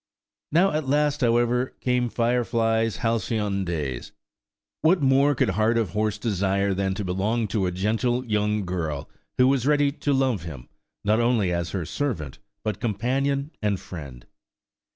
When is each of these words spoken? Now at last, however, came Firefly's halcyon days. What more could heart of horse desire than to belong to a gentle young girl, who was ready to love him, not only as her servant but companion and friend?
Now 0.51 0.71
at 0.71 0.87
last, 0.89 1.21
however, 1.21 1.75
came 1.79 2.09
Firefly's 2.09 2.95
halcyon 3.05 3.63
days. 3.65 4.13
What 4.81 4.99
more 5.03 5.35
could 5.35 5.51
heart 5.51 5.77
of 5.77 5.91
horse 5.91 6.17
desire 6.17 6.73
than 6.73 6.95
to 6.95 7.05
belong 7.05 7.47
to 7.49 7.67
a 7.67 7.71
gentle 7.71 8.25
young 8.25 8.65
girl, 8.65 9.07
who 9.37 9.47
was 9.47 9.67
ready 9.67 9.91
to 9.91 10.11
love 10.11 10.41
him, 10.41 10.69
not 11.03 11.19
only 11.19 11.51
as 11.53 11.69
her 11.69 11.85
servant 11.85 12.39
but 12.63 12.79
companion 12.81 13.51
and 13.61 13.79
friend? 13.79 14.25